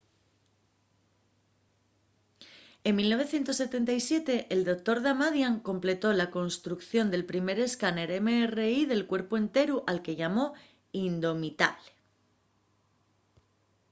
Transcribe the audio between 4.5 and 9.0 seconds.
el dr. damadian completó la construcción del primer escáner mri de